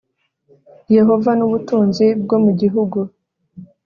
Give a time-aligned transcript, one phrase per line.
[0.95, 2.99] Yehova n ubutunzi bwo mu gihugu